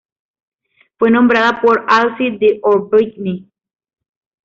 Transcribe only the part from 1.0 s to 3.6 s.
nombrada por Alcide d'Orbigny.